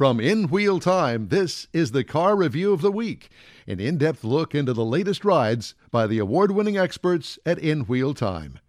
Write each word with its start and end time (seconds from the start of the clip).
From 0.00 0.18
In 0.18 0.48
Wheel 0.48 0.80
Time, 0.80 1.28
this 1.28 1.66
is 1.74 1.90
the 1.92 2.04
Car 2.04 2.34
Review 2.34 2.72
of 2.72 2.80
the 2.80 2.90
Week, 2.90 3.28
an 3.66 3.80
in 3.80 3.98
depth 3.98 4.24
look 4.24 4.54
into 4.54 4.72
the 4.72 4.82
latest 4.82 5.26
rides 5.26 5.74
by 5.90 6.06
the 6.06 6.18
award 6.18 6.52
winning 6.52 6.78
experts 6.78 7.38
at 7.44 7.58
In 7.58 7.80
Wheel 7.80 8.14
Time. 8.14 8.60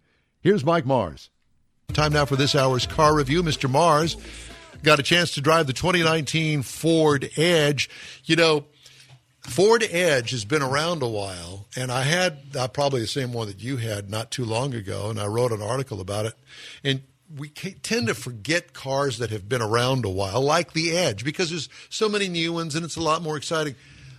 Here's 0.42 0.62
Mike 0.62 0.84
Mars. 0.84 1.30
Time 1.94 2.12
now 2.12 2.26
for 2.26 2.36
this 2.36 2.54
hour's 2.54 2.86
car 2.86 3.16
review. 3.16 3.42
Mr. 3.42 3.70
Mars 3.70 4.18
got 4.82 5.00
a 5.00 5.02
chance 5.02 5.32
to 5.32 5.40
drive 5.40 5.66
the 5.66 5.72
2019 5.72 6.60
Ford 6.60 7.30
Edge. 7.38 7.88
You 8.26 8.36
know, 8.36 8.66
Ford 9.40 9.82
Edge 9.90 10.32
has 10.32 10.44
been 10.44 10.60
around 10.60 11.02
a 11.02 11.08
while, 11.08 11.66
and 11.74 11.90
I 11.90 12.02
had 12.02 12.40
uh, 12.54 12.68
probably 12.68 13.00
the 13.00 13.06
same 13.06 13.32
one 13.32 13.46
that 13.46 13.62
you 13.62 13.78
had 13.78 14.10
not 14.10 14.30
too 14.30 14.44
long 14.44 14.74
ago, 14.74 15.08
and 15.08 15.18
I 15.18 15.28
wrote 15.28 15.52
an 15.52 15.62
article 15.62 15.98
about 15.98 16.26
it. 16.26 16.34
And 16.84 17.04
we 17.36 17.48
tend 17.48 18.08
to 18.08 18.14
forget 18.14 18.72
cars 18.72 19.18
that 19.18 19.30
have 19.30 19.48
been 19.48 19.62
around 19.62 20.04
a 20.04 20.10
while, 20.10 20.40
like 20.40 20.72
the 20.72 20.96
Edge, 20.96 21.24
because 21.24 21.50
there's 21.50 21.68
so 21.88 22.08
many 22.08 22.28
new 22.28 22.52
ones 22.52 22.74
and 22.74 22.84
it's 22.84 22.96
a 22.96 23.02
lot 23.02 23.22
more 23.22 23.36
exciting. 23.36 23.74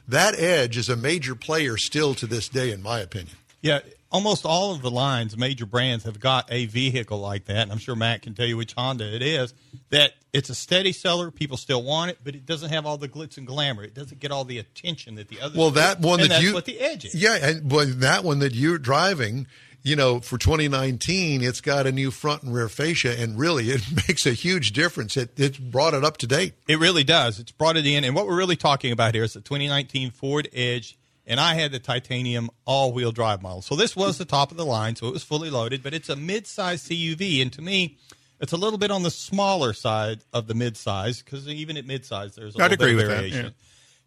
That 0.08 0.38
Edge 0.38 0.78
is 0.78 0.90
a 0.90 0.96
major 0.96 1.36
player 1.36 1.78
still 1.78 2.14
to 2.16 2.28
this 2.28 2.50
day, 2.50 2.72
in 2.72 2.82
my 2.82 3.00
opinion. 3.00 3.36
Yeah, 3.62 3.80
almost 4.12 4.46
all 4.46 4.74
of 4.74 4.82
the 4.82 4.92
lines, 4.92 5.38
major 5.38 5.66
brands, 5.66 6.04
have 6.04 6.20
got 6.20 6.52
a 6.52 6.66
vehicle 6.66 7.20
like 7.20 7.46
that. 7.46 7.64
And 7.64 7.72
I'm 7.72 7.78
sure 7.78 7.96
Matt 7.96 8.22
can 8.22 8.34
tell 8.34 8.46
you 8.46 8.58
which 8.58 8.74
Honda 8.74 9.16
it 9.16 9.22
is. 9.22 9.54
That 9.90 10.14
it's 10.34 10.50
a 10.50 10.56
steady 10.56 10.92
seller, 10.92 11.32
people 11.32 11.58
still 11.58 11.82
want 11.82 12.12
it, 12.12 12.20
but 12.24 12.36
it 12.36 12.46
doesn't 12.46 12.70
have 12.70 12.86
all 12.86 12.98
the 12.98 13.08
glitz 13.08 13.38
and 13.38 13.48
glamour. 13.48 13.84
It 13.84 13.94
doesn't 13.94 14.20
get 14.20 14.32
all 14.32 14.46
the 14.46 14.60
attention 14.60 15.16
that 15.16 15.30
the 15.30 15.40
other. 15.42 15.58
Well, 15.58 15.72
that 15.72 16.00
one 16.00 16.20
that 16.20 16.42
you 16.42 16.54
what 16.54 16.66
the 16.66 16.80
Edge 16.80 17.06
is. 17.06 17.16
Yeah, 17.16 17.36
and 17.36 17.72
well, 17.72 17.86
that 17.86 18.24
one 18.24 18.40
that 18.40 18.54
you're 18.54 18.78
driving 18.78 19.48
you 19.84 19.96
know, 19.98 20.20
for 20.22 20.38
2019, 20.38 21.44
it's 21.44 21.60
got 21.62 21.86
a 21.86 21.92
new 21.92 22.10
front 22.10 22.44
and 22.44 22.54
rear 22.54 22.70
fascia, 22.70 23.20
and 23.20 23.38
really, 23.38 23.66
it 23.70 23.84
makes 24.08 24.26
a 24.26 24.32
huge 24.34 24.72
difference. 24.72 25.18
It 25.18 25.32
it's 25.38 25.58
brought 25.58 25.94
it 25.94 26.04
up 26.04 26.18
to 26.18 26.28
date. 26.28 26.54
It 26.68 26.80
really 26.80 27.04
does. 27.04 27.40
It's 27.40 27.52
brought 27.52 27.78
it 27.78 27.86
in, 27.86 28.04
and 28.04 28.16
what 28.16 28.26
we're 28.28 28.38
really 28.38 28.56
talking 28.56 28.92
about 28.92 29.14
here 29.14 29.24
is 29.24 29.34
the 29.34 29.42
2019 29.42 30.12
Ford 30.12 30.48
Edge, 30.54 30.98
and 31.28 31.40
I 31.40 31.56
had 31.56 31.72
the 31.72 31.80
titanium 31.80 32.50
all-wheel 32.66 33.12
drive 33.12 33.42
model. 33.42 33.62
So 33.62 33.76
this 33.76 33.96
was 33.96 34.18
the 34.18 34.26
top 34.26 34.52
of 34.52 34.58
the 34.58 34.66
line, 34.66 34.96
so 34.96 35.08
it 35.08 35.14
was 35.14 35.24
fully 35.24 35.50
loaded, 35.50 35.84
but 35.84 35.94
it's 35.94 36.10
a 36.10 36.16
mid-size 36.16 36.84
CUV, 36.88 37.42
and 37.42 37.52
to 37.54 37.62
me, 37.62 37.98
it's 38.40 38.52
a 38.54 38.58
little 38.58 38.80
bit 38.80 38.92
on 38.92 39.04
the 39.04 39.12
smaller 39.12 39.74
side 39.74 40.20
of 40.34 40.48
the 40.48 40.54
mid-size 40.54 41.22
because 41.22 41.48
even 41.48 41.78
at 41.78 41.86
mid-size, 41.86 42.36
there's 42.36 42.56
a 42.56 42.64
I'd 42.64 42.72
little 42.72 42.86
agree 42.86 42.96
bit 42.96 43.04
of 43.06 43.10
with 43.10 43.18
variation. 43.18 43.44
that, 43.46 43.54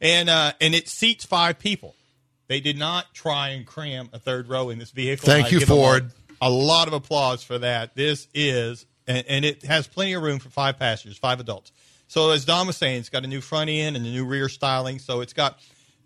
And 0.01 0.29
uh, 0.31 0.53
and 0.61 0.75
it 0.75 0.89
seats 0.89 1.25
five 1.25 1.59
people. 1.59 1.95
They 2.49 2.61
did 2.61 2.79
not 2.79 3.13
try 3.13 3.51
and 3.51 3.67
cram 3.67 4.09
a 4.13 4.19
third 4.19 4.49
row 4.49 4.71
in 4.71 4.79
this 4.79 4.91
vehicle. 4.91 5.27
Thank 5.27 5.47
I 5.47 5.51
you, 5.51 5.61
Ford. 5.61 6.11
A, 6.41 6.51
lot 6.51 6.87
of 6.87 6.95
applause 6.95 7.43
for 7.43 7.59
that. 7.59 7.95
This 7.95 8.29
is, 8.35 8.87
and, 9.07 9.25
and 9.29 9.45
it 9.45 9.65
has 9.65 9.87
plenty 9.87 10.13
of 10.13 10.23
room 10.23 10.39
for 10.39 10.51
five 10.51 10.79
passengers, 10.79 11.19
five 11.19 11.41
adults. 11.41 11.73
So 12.09 12.31
as 12.31 12.45
Don 12.45 12.67
was 12.67 12.77
saying, 12.77 13.01
it's 13.01 13.09
got 13.09 13.25
a 13.25 13.27
new 13.27 13.41
front 13.41 13.71
end 13.71 13.97
and 13.97 14.07
a 14.07 14.11
new 14.11 14.25
rear 14.25 14.49
styling. 14.49 14.99
So 14.99 15.21
it's 15.21 15.33
got 15.33 15.59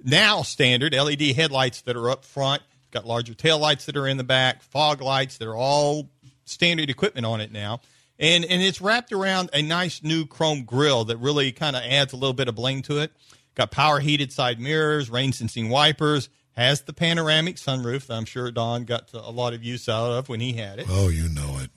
now 0.02 0.42
standard 0.42 0.94
LED 0.94 1.22
headlights 1.36 1.82
that 1.82 1.96
are 1.96 2.10
up 2.10 2.24
front. 2.24 2.62
It's 2.84 2.90
got 2.90 3.06
larger 3.06 3.34
tail 3.34 3.58
lights 3.58 3.86
that 3.86 3.96
are 3.96 4.08
in 4.08 4.16
the 4.16 4.24
back, 4.24 4.62
fog 4.62 5.02
lights 5.02 5.36
that 5.38 5.48
are 5.48 5.56
all 5.56 6.08
standard 6.44 6.88
equipment 6.88 7.26
on 7.26 7.40
it 7.40 7.52
now. 7.52 7.80
And, 8.18 8.44
and 8.44 8.62
it's 8.62 8.80
wrapped 8.80 9.12
around 9.12 9.50
a 9.52 9.62
nice 9.62 10.02
new 10.02 10.26
chrome 10.26 10.64
grille 10.64 11.04
that 11.06 11.16
really 11.16 11.52
kind 11.52 11.74
of 11.74 11.82
adds 11.82 12.12
a 12.12 12.16
little 12.16 12.34
bit 12.34 12.48
of 12.48 12.54
bling 12.54 12.82
to 12.82 12.98
it. 12.98 13.12
Got 13.54 13.70
power 13.70 14.00
heated 14.00 14.32
side 14.32 14.60
mirrors, 14.60 15.10
rain 15.10 15.32
sensing 15.32 15.68
wipers, 15.68 16.28
has 16.52 16.82
the 16.82 16.92
panoramic 16.92 17.56
sunroof 17.56 18.06
that 18.06 18.14
I'm 18.14 18.24
sure 18.24 18.50
Don 18.50 18.84
got 18.84 19.12
a 19.12 19.30
lot 19.30 19.54
of 19.54 19.62
use 19.62 19.88
out 19.88 20.12
of 20.12 20.28
when 20.28 20.40
he 20.40 20.52
had 20.54 20.78
it. 20.78 20.86
Oh, 20.88 21.08
you 21.08 21.28
know 21.28 21.58
it. 21.60 21.70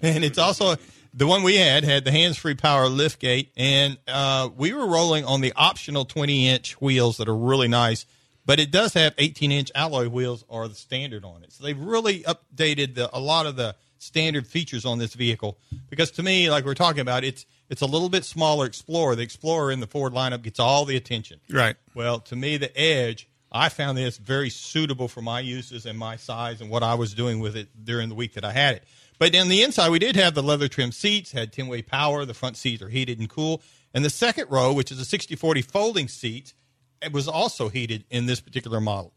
And 0.00 0.24
it's 0.24 0.38
also 0.38 0.76
the 1.14 1.26
one 1.26 1.42
we 1.42 1.56
had 1.56 1.84
had 1.84 2.04
the 2.04 2.10
hands 2.10 2.36
free 2.36 2.54
power 2.54 2.88
lift 2.88 3.18
gate. 3.18 3.52
And 3.56 3.98
uh, 4.06 4.50
we 4.56 4.72
were 4.72 4.86
rolling 4.86 5.24
on 5.24 5.40
the 5.40 5.52
optional 5.56 6.04
20 6.04 6.48
inch 6.48 6.80
wheels 6.80 7.16
that 7.18 7.28
are 7.28 7.36
really 7.36 7.68
nice, 7.68 8.04
but 8.44 8.60
it 8.60 8.70
does 8.70 8.94
have 8.94 9.14
18 9.16 9.52
inch 9.52 9.72
alloy 9.74 10.08
wheels 10.08 10.44
are 10.50 10.68
the 10.68 10.74
standard 10.74 11.24
on 11.24 11.42
it. 11.42 11.52
So 11.52 11.64
they've 11.64 11.78
really 11.78 12.24
updated 12.24 12.96
the, 12.96 13.08
a 13.16 13.20
lot 13.20 13.46
of 13.46 13.56
the 13.56 13.76
standard 14.04 14.46
features 14.46 14.84
on 14.84 14.98
this 14.98 15.14
vehicle 15.14 15.58
because 15.88 16.10
to 16.12 16.22
me, 16.22 16.50
like 16.50 16.64
we're 16.64 16.74
talking 16.74 17.00
about, 17.00 17.24
it's 17.24 17.46
it's 17.70 17.82
a 17.82 17.86
little 17.86 18.08
bit 18.08 18.24
smaller 18.24 18.66
Explorer. 18.66 19.16
The 19.16 19.22
Explorer 19.22 19.72
in 19.72 19.80
the 19.80 19.86
Ford 19.86 20.12
lineup 20.12 20.42
gets 20.42 20.60
all 20.60 20.84
the 20.84 20.96
attention. 20.96 21.40
Right. 21.50 21.76
Well, 21.94 22.20
to 22.20 22.36
me, 22.36 22.56
the 22.56 22.76
Edge, 22.78 23.28
I 23.50 23.68
found 23.68 23.96
this 23.96 24.18
very 24.18 24.50
suitable 24.50 25.08
for 25.08 25.22
my 25.22 25.40
uses 25.40 25.86
and 25.86 25.98
my 25.98 26.16
size 26.16 26.60
and 26.60 26.70
what 26.70 26.82
I 26.82 26.94
was 26.94 27.14
doing 27.14 27.40
with 27.40 27.56
it 27.56 27.68
during 27.82 28.08
the 28.08 28.14
week 28.14 28.34
that 28.34 28.44
I 28.44 28.52
had 28.52 28.76
it. 28.76 28.84
But 29.18 29.34
on 29.36 29.48
the 29.48 29.62
inside, 29.62 29.90
we 29.90 29.98
did 29.98 30.16
have 30.16 30.34
the 30.34 30.42
leather 30.42 30.68
trim 30.68 30.92
seats, 30.92 31.32
had 31.32 31.52
10 31.52 31.68
way 31.68 31.80
power. 31.80 32.24
The 32.24 32.34
front 32.34 32.56
seats 32.56 32.82
are 32.82 32.88
heated 32.88 33.18
and 33.18 33.28
cool. 33.28 33.62
And 33.94 34.04
the 34.04 34.10
second 34.10 34.50
row, 34.50 34.72
which 34.72 34.90
is 34.90 34.98
a 34.98 35.04
60 35.04 35.36
40 35.36 35.62
folding 35.62 36.08
seat, 36.08 36.52
it 37.00 37.12
was 37.12 37.28
also 37.28 37.68
heated 37.68 38.04
in 38.10 38.26
this 38.26 38.40
particular 38.40 38.80
model. 38.80 39.12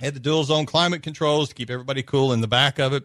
Had 0.00 0.14
the 0.14 0.20
dual 0.20 0.44
zone 0.44 0.66
climate 0.66 1.02
controls 1.02 1.48
to 1.48 1.54
keep 1.54 1.70
everybody 1.70 2.02
cool 2.02 2.32
in 2.32 2.40
the 2.40 2.48
back 2.48 2.78
of 2.78 2.92
it 2.92 3.04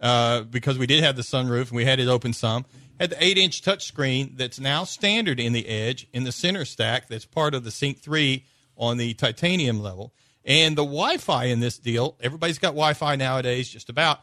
uh, 0.00 0.42
because 0.42 0.78
we 0.78 0.86
did 0.86 1.02
have 1.02 1.16
the 1.16 1.22
sunroof 1.22 1.68
and 1.68 1.72
we 1.72 1.84
had 1.84 2.00
it 2.00 2.08
open 2.08 2.32
some. 2.32 2.64
Had 3.00 3.10
the 3.10 3.24
8 3.24 3.38
inch 3.38 3.62
touchscreen 3.62 4.36
that's 4.36 4.60
now 4.60 4.84
standard 4.84 5.40
in 5.40 5.52
the 5.52 5.66
Edge 5.66 6.06
in 6.12 6.24
the 6.24 6.32
center 6.32 6.64
stack 6.64 7.08
that's 7.08 7.24
part 7.24 7.54
of 7.54 7.64
the 7.64 7.70
Sync 7.70 7.98
3 7.98 8.44
on 8.76 8.98
the 8.98 9.14
titanium 9.14 9.80
level. 9.80 10.12
And 10.44 10.76
the 10.76 10.84
Wi 10.84 11.16
Fi 11.16 11.46
in 11.46 11.60
this 11.60 11.78
deal, 11.78 12.16
everybody's 12.20 12.58
got 12.58 12.68
Wi 12.68 12.92
Fi 12.92 13.16
nowadays, 13.16 13.68
just 13.68 13.88
about. 13.88 14.20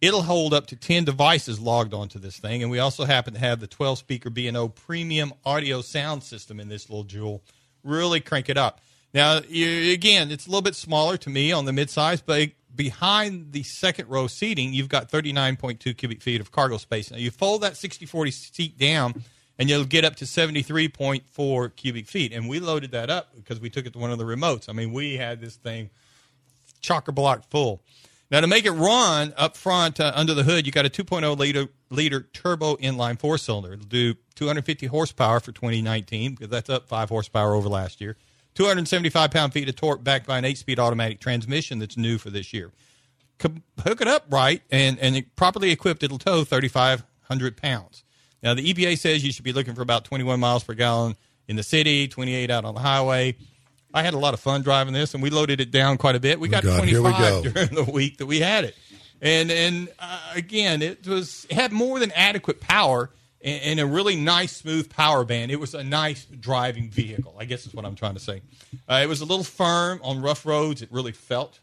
It'll 0.00 0.22
hold 0.22 0.52
up 0.52 0.66
to 0.68 0.76
10 0.76 1.04
devices 1.04 1.58
logged 1.58 1.94
onto 1.94 2.18
this 2.18 2.38
thing. 2.38 2.62
And 2.62 2.70
we 2.70 2.78
also 2.78 3.04
happen 3.04 3.34
to 3.34 3.40
have 3.40 3.60
the 3.60 3.66
12 3.66 3.98
speaker 3.98 4.30
B&O 4.30 4.68
premium 4.68 5.32
audio 5.44 5.80
sound 5.80 6.22
system 6.22 6.60
in 6.60 6.68
this 6.68 6.88
little 6.88 7.04
jewel. 7.04 7.42
Really 7.82 8.20
crank 8.20 8.48
it 8.48 8.58
up. 8.58 8.80
Now, 9.14 9.38
again, 9.38 10.30
it's 10.30 10.46
a 10.46 10.50
little 10.50 10.62
bit 10.62 10.74
smaller 10.74 11.16
to 11.16 11.30
me 11.30 11.50
on 11.50 11.64
the 11.64 11.72
midsize, 11.72 12.22
but 12.24 12.50
behind 12.76 13.52
the 13.52 13.62
second 13.62 14.08
row 14.08 14.26
seating, 14.26 14.72
you've 14.72 14.88
got 14.88 15.10
39.2 15.10 15.96
cubic 15.96 16.22
feet 16.22 16.40
of 16.40 16.52
cargo 16.52 16.76
space. 16.76 17.10
Now, 17.10 17.16
you 17.16 17.30
fold 17.30 17.62
that 17.62 17.76
60 17.76 18.06
40 18.06 18.30
seat 18.30 18.78
down, 18.78 19.22
and 19.58 19.68
you'll 19.68 19.84
get 19.84 20.04
up 20.04 20.16
to 20.16 20.24
73.4 20.24 21.76
cubic 21.76 22.06
feet. 22.06 22.32
And 22.32 22.48
we 22.48 22.60
loaded 22.60 22.92
that 22.92 23.10
up 23.10 23.34
because 23.34 23.60
we 23.60 23.70
took 23.70 23.86
it 23.86 23.92
to 23.94 23.98
one 23.98 24.10
of 24.10 24.18
the 24.18 24.24
remotes. 24.24 24.68
I 24.68 24.72
mean, 24.72 24.92
we 24.92 25.16
had 25.16 25.40
this 25.40 25.56
thing 25.56 25.90
chocker 26.82 27.14
block 27.14 27.48
full. 27.50 27.82
Now, 28.30 28.40
to 28.40 28.48
make 28.48 28.64
it 28.64 28.72
run 28.72 29.32
up 29.36 29.56
front 29.56 30.00
uh, 30.00 30.12
under 30.14 30.34
the 30.34 30.42
hood, 30.42 30.66
you 30.66 30.72
got 30.72 30.84
a 30.84 30.90
2.0 30.90 31.38
liter, 31.38 31.68
liter 31.90 32.22
turbo 32.22 32.74
inline 32.76 33.18
four 33.18 33.38
cylinder. 33.38 33.74
It'll 33.74 33.86
do 33.86 34.14
250 34.34 34.86
horsepower 34.86 35.38
for 35.38 35.52
2019 35.52 36.32
because 36.32 36.48
that's 36.48 36.68
up 36.68 36.88
five 36.88 37.08
horsepower 37.08 37.54
over 37.54 37.68
last 37.68 38.00
year. 38.00 38.16
275 38.56 39.30
pound 39.30 39.52
feet 39.52 39.68
of 39.68 39.76
torque 39.76 40.02
backed 40.02 40.26
by 40.26 40.38
an 40.38 40.44
eight 40.44 40.58
speed 40.58 40.78
automatic 40.78 41.20
transmission 41.20 41.78
that's 41.78 41.96
new 41.96 42.18
for 42.18 42.30
this 42.30 42.52
year. 42.52 42.72
Hook 43.40 44.00
it 44.00 44.08
up 44.08 44.24
right 44.30 44.62
and, 44.70 44.98
and 44.98 45.24
properly 45.36 45.70
equipped, 45.70 46.02
it'll 46.02 46.18
tow 46.18 46.42
3,500 46.42 47.56
pounds. 47.56 48.02
Now, 48.42 48.54
the 48.54 48.72
EPA 48.72 48.98
says 48.98 49.24
you 49.24 49.32
should 49.32 49.44
be 49.44 49.52
looking 49.52 49.74
for 49.74 49.82
about 49.82 50.04
21 50.04 50.40
miles 50.40 50.64
per 50.64 50.74
gallon 50.74 51.16
in 51.48 51.56
the 51.56 51.62
city, 51.62 52.08
28 52.08 52.50
out 52.50 52.64
on 52.64 52.74
the 52.74 52.80
highway. 52.80 53.36
I 53.92 54.02
had 54.02 54.14
a 54.14 54.18
lot 54.18 54.34
of 54.34 54.40
fun 54.40 54.62
driving 54.62 54.94
this, 54.94 55.14
and 55.14 55.22
we 55.22 55.30
loaded 55.30 55.60
it 55.60 55.70
down 55.70 55.96
quite 55.98 56.16
a 56.16 56.20
bit. 56.20 56.40
We 56.40 56.48
got 56.48 56.62
God, 56.62 56.84
here 56.84 57.02
we 57.02 57.10
25 57.10 57.44
go. 57.44 57.50
during 57.50 57.74
the 57.74 57.90
week 57.90 58.18
that 58.18 58.26
we 58.26 58.40
had 58.40 58.64
it, 58.64 58.76
and 59.22 59.50
and 59.50 59.88
uh, 59.98 60.32
again, 60.34 60.82
it 60.82 61.06
was 61.06 61.46
it 61.48 61.54
had 61.54 61.72
more 61.72 61.98
than 61.98 62.12
adequate 62.12 62.60
power 62.60 63.10
and, 63.46 63.62
and 63.62 63.80
a 63.80 63.86
really 63.86 64.16
nice, 64.16 64.54
smooth 64.54 64.90
power 64.90 65.24
band. 65.24 65.50
It 65.50 65.60
was 65.60 65.72
a 65.72 65.84
nice 65.84 66.26
driving 66.26 66.90
vehicle. 66.90 67.34
I 67.38 67.44
guess 67.46 67.66
is 67.66 67.72
what 67.72 67.86
I'm 67.86 67.94
trying 67.94 68.14
to 68.14 68.20
say. 68.20 68.42
Uh, 68.88 69.00
it 69.02 69.08
was 69.08 69.20
a 69.22 69.24
little 69.24 69.44
firm 69.44 70.00
on 70.02 70.20
rough 70.20 70.44
roads. 70.44 70.82
It 70.82 70.90
really 70.90 71.12
felt. 71.12 71.60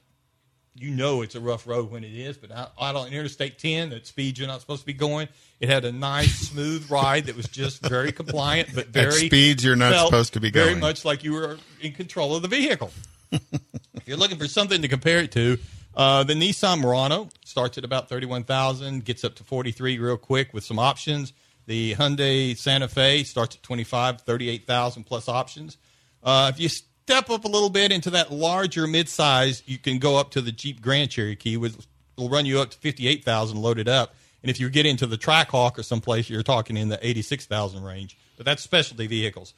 You 0.75 0.89
know 0.89 1.21
it's 1.21 1.35
a 1.35 1.39
rough 1.39 1.67
road 1.67 1.91
when 1.91 2.03
it 2.03 2.15
is, 2.15 2.35
but 2.35 2.51
out, 2.51 2.71
out 2.81 2.95
on 2.95 3.09
Interstate 3.09 3.59
10 3.59 3.93
at 3.93 4.07
speed 4.07 4.39
you're 4.39 4.47
not 4.47 4.59
supposed 4.59 4.81
to 4.81 4.87
be 4.87 4.93
going, 4.93 5.27
it 5.59 5.69
had 5.69 5.85
a 5.85 5.91
nice, 5.91 6.49
smooth 6.49 6.89
ride 6.89 7.27
that 7.27 7.35
was 7.35 7.47
just 7.47 7.85
very 7.85 8.11
compliant, 8.11 8.69
but 8.73 8.87
very 8.87 9.27
speeds 9.27 9.63
you're 9.63 9.75
not 9.75 10.07
supposed 10.07 10.33
to 10.33 10.39
be 10.39 10.49
going. 10.49 10.69
Very 10.69 10.79
much 10.79 11.05
like 11.05 11.23
you 11.23 11.33
were 11.33 11.59
in 11.79 11.91
control 11.91 12.35
of 12.35 12.41
the 12.41 12.47
vehicle. 12.47 12.89
if 13.31 14.07
you're 14.07 14.17
looking 14.17 14.39
for 14.39 14.47
something 14.47 14.81
to 14.81 14.87
compare 14.87 15.19
it 15.19 15.31
to, 15.33 15.59
uh, 15.95 16.23
the 16.23 16.33
Nissan 16.33 16.79
Murano 16.79 17.29
starts 17.45 17.77
at 17.77 17.83
about 17.83 18.09
31,000, 18.09 19.05
gets 19.05 19.23
up 19.23 19.35
to 19.35 19.43
43 19.43 19.99
real 19.99 20.17
quick 20.17 20.55
with 20.55 20.63
some 20.63 20.79
options. 20.79 21.33
The 21.65 21.95
Hyundai 21.95 22.57
Santa 22.57 22.87
Fe 22.87 23.23
starts 23.23 23.55
at 23.55 23.63
25, 23.63 24.21
38,000 24.21 25.03
plus 25.03 25.29
options. 25.29 25.77
Uh, 26.21 26.51
if 26.53 26.59
you 26.59 26.69
step 26.69 27.29
up 27.29 27.45
a 27.45 27.47
little 27.47 27.69
bit 27.69 27.91
into 27.91 28.09
that 28.11 28.31
larger 28.31 28.85
midsize, 28.85 29.61
you 29.65 29.77
can 29.77 29.99
go 29.99 30.17
up 30.17 30.31
to 30.31 30.41
the 30.41 30.51
Jeep 30.51 30.81
Grand 30.81 31.09
Cherokee, 31.11 31.57
which 31.57 31.73
will 32.17 32.29
run 32.29 32.45
you 32.45 32.59
up 32.59 32.71
to 32.71 32.77
58,000 32.77 33.61
loaded 33.61 33.87
up. 33.87 34.15
And 34.41 34.49
if 34.49 34.59
you 34.59 34.69
get 34.69 34.85
into 34.85 35.07
the 35.07 35.17
Trackhawk 35.17 35.77
or 35.77 35.83
someplace, 35.83 36.29
you're 36.29 36.43
talking 36.43 36.75
in 36.75 36.89
the 36.89 36.99
86,000 37.05 37.83
range. 37.83 38.17
But 38.35 38.45
that's 38.45 38.61
specialty 38.61 39.07
vehicles. 39.07 39.53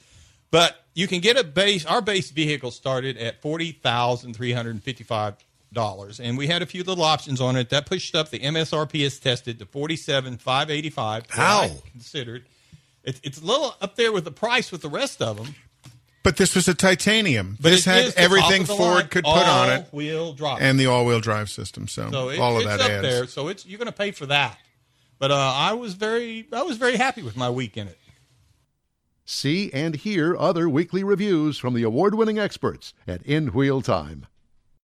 But 0.51 0.75
you 0.93 1.07
can 1.07 1.19
get 1.19 1.37
a 1.37 1.43
base. 1.43 1.85
Our 1.85 2.01
base 2.01 2.31
vehicle 2.31 2.71
started 2.71 3.17
at 3.17 3.41
forty 3.41 3.71
thousand 3.71 4.35
three 4.35 4.53
hundred 4.53 4.81
fifty-five 4.81 5.35
dollars, 5.75 6.19
and 6.19 6.35
we 6.39 6.47
had 6.47 6.63
a 6.63 6.65
few 6.65 6.83
little 6.83 7.03
options 7.03 7.39
on 7.39 7.55
it 7.55 7.69
that 7.69 7.85
pushed 7.85 8.15
up 8.15 8.29
the 8.29 8.39
MSRP 8.39 9.01
is 9.01 9.19
tested 9.19 9.59
to 9.59 9.65
forty-seven 9.67 10.37
five 10.39 10.71
eighty-five. 10.71 11.25
How? 11.29 11.69
Considered. 11.91 12.45
It, 13.03 13.19
it's 13.21 13.39
a 13.39 13.45
little 13.45 13.75
up 13.81 13.95
there 13.95 14.11
with 14.11 14.23
the 14.23 14.31
price 14.31 14.71
with 14.71 14.81
the 14.81 14.89
rest 14.89 15.21
of 15.21 15.37
them. 15.37 15.53
But 16.23 16.37
this 16.37 16.55
was 16.55 16.67
a 16.67 16.73
titanium. 16.73 17.55
But 17.61 17.69
this 17.69 17.85
it 17.85 17.89
had 17.91 18.13
everything 18.17 18.63
top 18.63 18.71
of 18.71 18.77
the 18.77 18.83
Ford 18.83 18.95
line, 18.95 19.07
could 19.09 19.23
put 19.25 19.33
on 19.47 19.69
it, 19.69 19.85
All-wheel 19.91 20.33
drive. 20.33 20.59
and 20.59 20.79
the 20.79 20.87
all-wheel 20.87 21.19
drive 21.19 21.51
system. 21.51 21.87
So, 21.87 22.09
so 22.09 22.29
it, 22.29 22.39
all 22.39 22.55
of 22.57 22.63
it's 22.63 22.67
that 22.69 22.81
up 22.81 22.89
adds. 22.89 23.01
there. 23.03 23.27
So 23.27 23.47
it's 23.49 23.63
you're 23.63 23.77
going 23.77 23.85
to 23.85 23.91
pay 23.91 24.09
for 24.09 24.25
that. 24.25 24.57
But 25.19 25.29
uh, 25.29 25.35
I 25.35 25.73
was 25.73 25.93
very 25.93 26.47
I 26.51 26.63
was 26.63 26.77
very 26.77 26.97
happy 26.97 27.21
with 27.21 27.37
my 27.37 27.51
week 27.51 27.77
in 27.77 27.87
it. 27.87 27.99
See 29.23 29.71
and 29.73 29.95
hear 29.95 30.35
other 30.37 30.67
weekly 30.69 31.03
reviews 31.03 31.57
from 31.57 31.73
the 31.73 31.83
award 31.83 32.15
winning 32.15 32.37
experts 32.39 32.93
at 33.07 33.21
In 33.23 33.47
Wheel 33.49 33.81
Time. 33.81 34.25